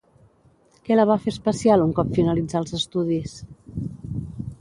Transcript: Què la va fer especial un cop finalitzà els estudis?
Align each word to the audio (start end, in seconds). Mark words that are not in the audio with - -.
Què 0.87 0.95
la 0.95 1.03
va 1.09 1.17
fer 1.25 1.33
especial 1.33 1.83
un 1.87 1.91
cop 1.99 2.13
finalitzà 2.15 2.61
els 2.63 2.73
estudis? 2.79 3.37